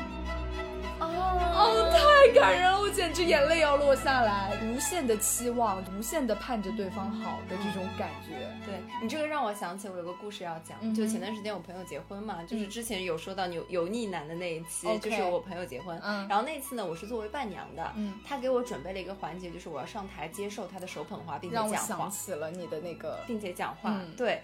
[1.00, 4.58] 哦，太感人了，我简直眼泪要落下来。
[4.62, 8.34] 无限的期望，无限的盼着对方好的这种感觉。
[8.64, 16.26] 对你这个让我想起我有个故事要讲，嗯就前段时间我朋友结婚嘛，就是之前有说到油油腻男的那一期就是我朋友结婚，嗯。
[16.28, 18.18] 然后那次呢我是作为伴娘的，嗯。
[18.26, 24.14] 他给我准备了一个环节，就是我要上台接受他的手捧花，并且让我讲话想，起了你的那个，并且讲话，嗯。
[24.16, 24.42] 对。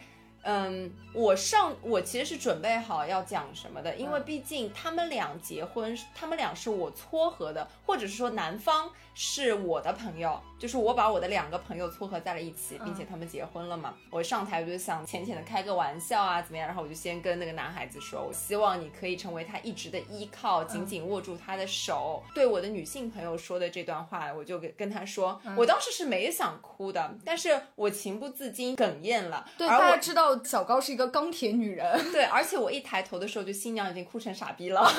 [0.49, 13.95] 嗯，我上我其实是准备好要讲什么的，因为毕竟他们俩结婚，他们俩是我撮合的，或者是说男方是我的朋友，就是我把我的两个朋友撮合在了一起，并且他们结婚了嘛。
[14.11, 16.67] 我上台我就想浅浅的开个玩笑啊，怎么样？
[16.67, 22.23] 然后我就先跟那个男孩子说，我希望你可以成为他一直的依靠，紧紧握住他的手。
[22.35, 29.47] 对我的女性朋友说的这段话，我就跟跟他说，我当时是没想哭的，但是我情不自禁哽咽了。
[29.59, 34.83] 对，而大家知道小高是一个钢铁女人，对，而且我一抬头的时候，就新娘已经哭成傻逼了。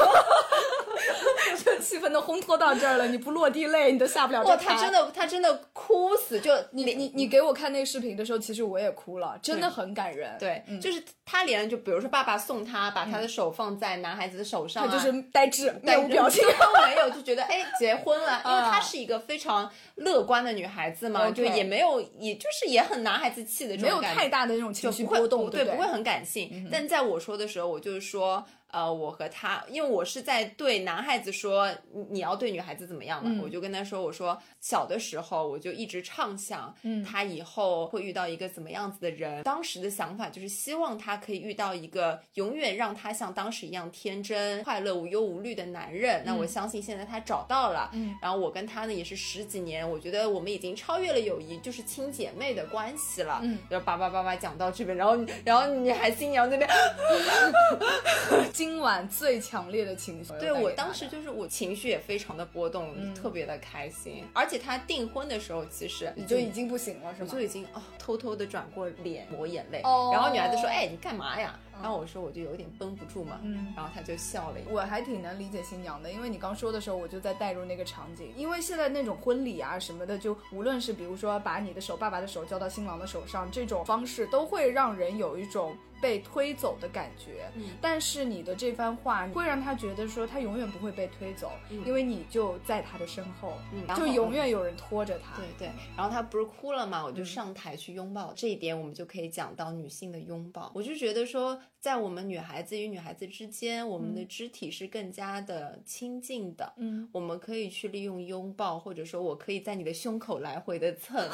[1.63, 4.75] 这气氛都烘托到这儿了，你不落地泪，你都下不了这哇，台。
[4.75, 10.35] 她真的，他真的哭死，就你你你给我看那个视频的时候，其实我也哭了，真的很感人。
[10.39, 16.43] 对，就是他连就比如说爸爸送他，把他的手放在男孩子的手上、啊，他就是呆滞，面对无表情。
[16.47, 26.67] 都没有，就觉得哎结婚了， 因为啊她是一个非常乐观的女孩子嘛就也没有，也就是也很男孩子气的这没有种感觉，太大的那种情绪波动，对，不不会很感性。
[26.71, 28.45] 但在我说的时候，我就是说。
[28.70, 39.43] 呃，我和他，因为我是在对男孩子说你你要对女孩子怎么样嘛，我就跟他说，我说小的时候我就一直畅想，嗯，他以后会遇到一个怎么样子的人。
[39.43, 46.22] 当时的想法就是希望他可以遇到一个永远让他像当时一样天真、快乐、无忧无虑的男人。
[46.26, 53.39] 那我相信现在他找到了，嗯，然后我跟他呢也是十几年，我觉得我们已经超越了友谊，就是亲姐妹的关系了。
[53.43, 56.70] 嗯，然后叭叭叭叭讲到这边，然后然后你还新娘那边。
[58.58, 60.34] 今晚最强烈的情绪。
[60.39, 64.26] 对我当时就是我情绪也非常的波动，特别的开心。
[64.34, 67.30] 而且他订婚的时候，其实你就已经不行了，是吗？
[67.32, 69.82] 就已经哦偷偷的转过脸抹眼泪。
[69.84, 74.69] 哦然后女孩子说：“哎，你干嘛呀？”然后我说：“我就有点绷不住嘛。”嗯然后他就笑了一下。
[74.71, 78.34] 我还挺能理解新娘的，因为你刚说的时候，我就在带入那个场景。
[78.36, 87.49] 因为现在那种婚礼啊什么的，就无论是比如说把你的手、爸爸的手交到新郎的手上，这种方式都会让人有一种被推走的感觉。
[87.55, 91.51] 嗯但是你的这番话会让他觉得说他永远不会被推走，
[91.86, 93.53] 因为你就在他的身后，
[93.88, 95.36] 就嗯就永远有人拖着他。
[95.38, 98.34] 对对，然后他不是哭了嘛，我就上台去拥抱。
[98.36, 100.71] 这一点我们就可以讲到女性的拥抱。
[100.75, 106.74] 我就觉得说，在我们女孩子与女孩子之间，我们的肢体是更加的亲近的。
[106.78, 111.30] 嗯，我们可以去利用拥抱，或者说我可以在你的胸口来回 的蹭，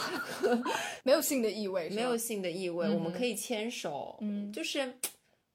[1.04, 2.90] 没有性的意味，没有性的意味。
[2.90, 4.94] 我们可以牵手，嗯，就是。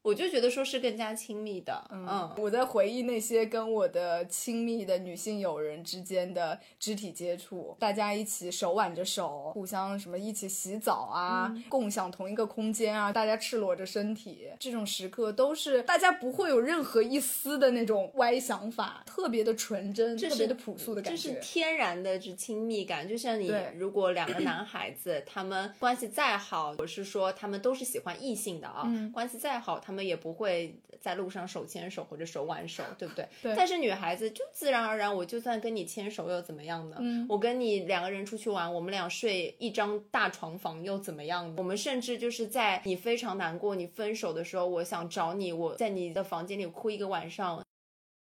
[0.02, 21.40] 我就觉得说是更加亲密的，嗯，我在回忆那些跟我的亲密的女性友人之间的肢体接触，大家一起手挽着手，互相什么一起洗澡啊，共享同一个空间啊，大家赤裸着身体，这种时刻都是大家不会有任何一丝的那种歪想法，特别的纯真，特别的朴素的感觉这是。
[21.40, 29.10] 天然的这亲密感，就像你如果两个男孩子他们关系再好，我是说他们都是喜欢异性的啊，嗯。
[29.12, 33.26] 关系再好，他们也不会在路上手牵手或者手挽手，对不对？
[33.42, 36.98] 对但是女孩子就自然而然，我就算跟你牵手又怎么样呢？
[37.00, 41.54] 嗯我跟你两个人出去玩，我们俩睡一张大床房又怎么样呢？
[41.56, 47.64] 我们甚至就是在你非常难过、你分手的时候，我想找你，我在你的房间里哭一个晚上。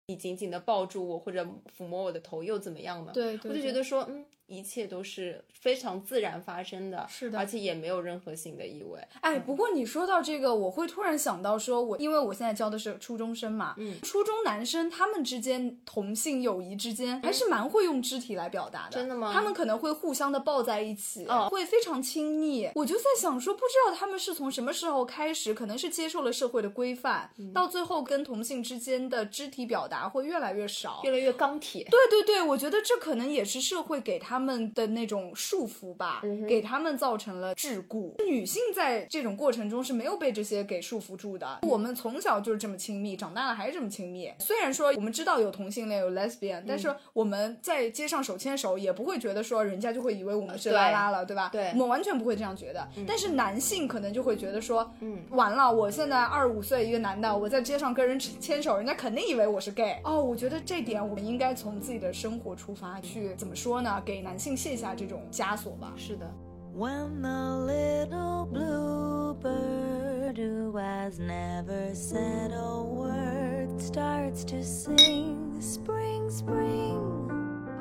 [0.06, 1.44] 你紧紧的抱住我，或者
[1.78, 3.12] 抚摸我的头，又怎么样呢？
[3.14, 9.00] 对对我就觉得说，嗯，一切都是非常自然发生的，是的而且也没有任何性的意味。
[9.20, 22.68] 哎，不过你说到这个，我会突然想到说，我因为我现在教的是初中生嘛，嗯初中男生他们之间同性友谊之间还是蛮会用肢体来表达的，真的吗他们可能会互相的抱在一起，哦会非常亲密。
[22.74, 31.84] 我就在想说，不知道他们是从什么时候开始，可能是接受了社会的规范，嗯到最后跟同性之间的肢体表达会越来越少，越来越钢铁。
[31.84, 38.14] 对对对，我觉得这可能也是社会给他们的那种束缚吧，给他们造成了桎梏。
[38.24, 41.60] 女性在这种过程中是没有被这些给束缚住的。
[41.62, 44.32] 我们从小就是这么亲密，长大了还是这么亲密。
[44.38, 51.50] 虽然说我们知道有同性恋有 lesbian，、但是我们在街上手牵手也不会觉得说人家就会以为我们是拉拉了，对吧？
[51.52, 52.88] 对我们完全不会这样觉得。
[53.06, 60.00] 但是男性可能就会觉得说，嗯，完了，我现在二十五岁一个男的，我在街上跟人牵手，人家肯定以为我是 gay。
[60.04, 64.00] 哦，我觉得这点我们应该从自己的生活出发，去怎么说呢？
[64.04, 65.92] 给男性卸下这种枷锁吧。
[65.96, 66.30] 是的
[66.76, 77.28] ，When the little bluebird who has never said a word starts to sing, Spring, Spring.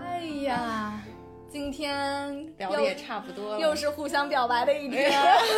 [0.02, 1.02] 哎呀，
[1.52, 5.12] 今天聊的也差不多了，又是互相表白的一天。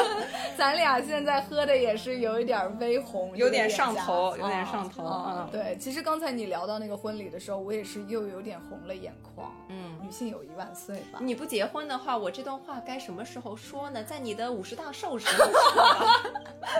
[0.58, 9.52] 咱俩现在喝的也是有一点微红，有点上头有点上头啊嗯对，其实刚才你聊到那个婚礼的时候，我也是又有点红了眼眶。
[9.70, 9.98] 嗯。
[10.02, 11.20] 女性有一万岁吧！
[11.22, 14.04] 你不结婚的话，我这段话该什么时候说呢？
[14.04, 16.08] 在你的五十大寿时候说。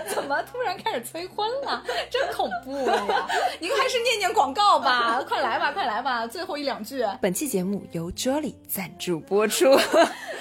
[0.14, 1.82] 怎么突然开始催婚了？
[2.10, 3.26] 真恐怖呀！
[3.58, 7.04] 您还是念念广告吧，快来吧，快来吧，最后一两句。
[7.20, 9.66] 本期节目由 Jolly 赞助主播出。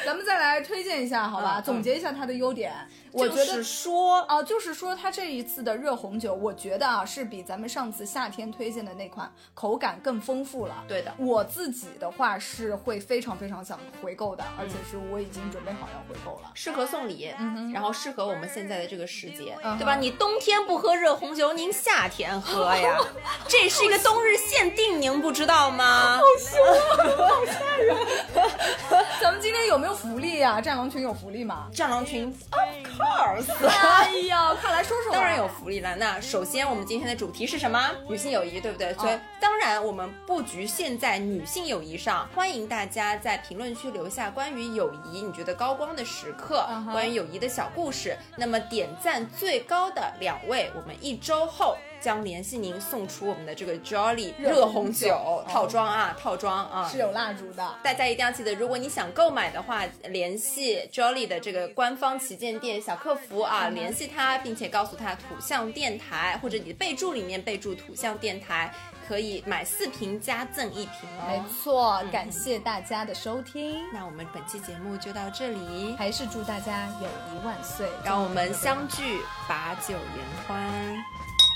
[0.06, 1.62] 咱们再来推荐一下，好吧？
[1.62, 2.74] 总结一下它的优点。
[3.14, 10.84] 我觉得就是说，啊，就是说它这一次的热红酒，我觉得啊是比咱们上次夏天推荐的那款口感更丰富了。
[10.88, 16.52] 对的我自己的话是会非常非常想回购的，而且是我已经准备好要回购了。
[16.54, 17.34] 适合送礼，
[17.74, 19.96] 然后适合我们现在的这个时节，嗯对吧？
[19.96, 22.98] 你冬天不喝热红酒，您夏天喝呀，
[23.50, 26.18] 这是一个冬日限定，您不知道吗？
[26.18, 27.28] 好凶啊！
[27.28, 27.98] 好吓人
[29.22, 31.68] 咱们今天有没有福利呀、战狼群有福利吗？
[31.74, 33.68] 战狼群，of course。
[33.68, 35.12] 哎呀，快来说说。
[35.14, 35.96] 当然有福利了。
[35.96, 37.92] 那首先，我们今天的主题是什么？
[38.08, 38.94] 女性友谊，对不对？
[38.96, 48.18] 所以，当然我们不局限在女性友谊上，欢迎大家在评论区留下关于友谊你觉得高光的时刻关于友谊的小故事。
[48.38, 51.78] 那么，点赞最高的两位，我们一周后。
[52.02, 57.76] 将联系您送出我们的这个 Jolly 热热红红酒酒套装啊，套装啊，是有蜡烛的。
[57.84, 68.74] 大家一定要记得，如果你想购买的话，联系 Jolly 的这个官方旗舰店小客服啊，联系他，并且告诉他土象电台，或者你的备注里面备注土象电台，
[69.08, 71.28] 可以买四瓶加赠一瓶哦。
[71.28, 71.44] 没哦。
[71.64, 80.98] 错，感谢大家的收听，那我们本期节目就到这里，还是祝大家友谊万岁，让我们相聚把酒言欢。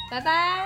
[0.10, 0.66] 拜拜。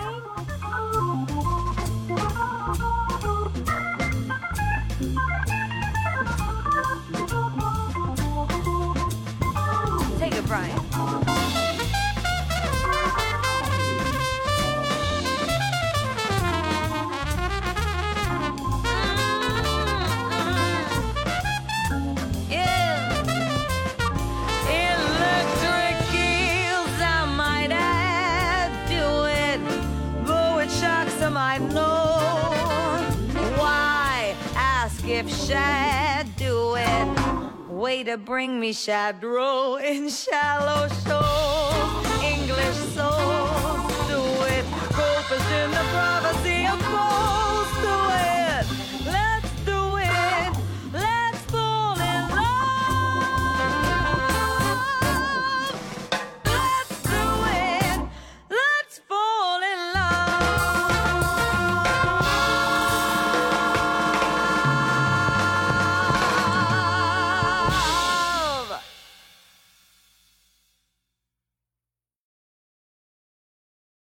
[38.04, 41.79] to bring me shabbed row in shallow shore.